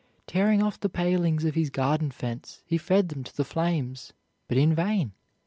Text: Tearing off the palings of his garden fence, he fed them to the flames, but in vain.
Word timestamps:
Tearing 0.25 0.63
off 0.63 0.79
the 0.79 0.89
palings 0.89 1.45
of 1.45 1.53
his 1.53 1.69
garden 1.69 2.09
fence, 2.09 2.63
he 2.65 2.79
fed 2.79 3.09
them 3.09 3.23
to 3.23 3.37
the 3.37 3.45
flames, 3.45 4.13
but 4.47 4.57
in 4.57 4.73
vain. 4.73 5.11